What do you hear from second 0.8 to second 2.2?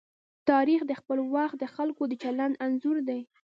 د خپل وخت د خلکو د